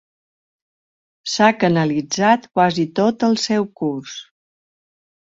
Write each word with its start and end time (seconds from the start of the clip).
S'ha 1.33 1.49
canalitzat 1.63 2.47
quasi 2.53 2.87
tot 3.01 3.27
el 3.29 3.37
seu 3.43 3.69
curs. 3.83 4.17